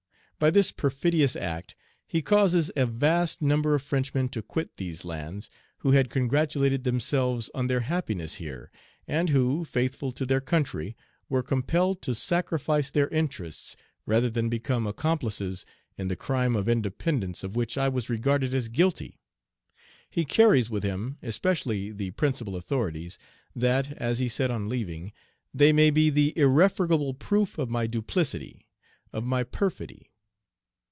[0.43, 1.75] By this perfidious act,
[2.07, 7.51] he causes a vast number of Frenchmen to quit these lands, who had congratulated themselves
[7.53, 8.71] on their happiness here,
[9.07, 10.97] and who, faithful to their country,
[11.29, 13.75] were compelled to sacrifice their interests,
[14.07, 15.63] rather than become accomplices
[15.95, 19.19] in the crime of independence of which I was regarded as guilty;
[20.09, 23.19] he carries with him, especially, the principal authorities,
[23.55, 25.13] that (as he said on leaving)
[25.53, 28.65] they may be the irrefragable proof of my duplicity,
[29.13, 30.07] of my perfidy.